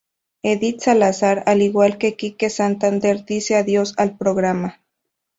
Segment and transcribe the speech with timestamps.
[0.41, 4.81] Edith Salazar, al igual que Kike Santander, dice adiós al programa.